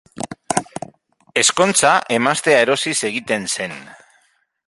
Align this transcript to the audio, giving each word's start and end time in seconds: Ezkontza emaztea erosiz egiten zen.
Ezkontza 1.41 1.91
emaztea 2.17 2.65
erosiz 2.67 2.97
egiten 3.13 3.49
zen. 3.59 3.79